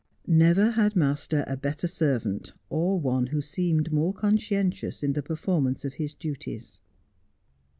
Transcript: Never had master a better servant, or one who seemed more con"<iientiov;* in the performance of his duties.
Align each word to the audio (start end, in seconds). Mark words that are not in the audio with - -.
Never 0.25 0.71
had 0.71 0.95
master 0.95 1.43
a 1.45 1.55
better 1.55 1.85
servant, 1.85 2.53
or 2.71 2.99
one 2.99 3.27
who 3.27 3.39
seemed 3.39 3.93
more 3.93 4.15
con"<iientiov;* 4.15 5.03
in 5.03 5.13
the 5.13 5.21
performance 5.21 5.85
of 5.85 5.93
his 5.93 6.15
duties. 6.15 6.79